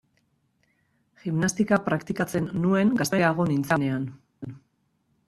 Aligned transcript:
Gimnastika 1.25 1.79
praktikatzen 1.89 2.47
nuen 2.63 2.95
gazteago 3.03 3.47
nintzenean. 3.53 4.09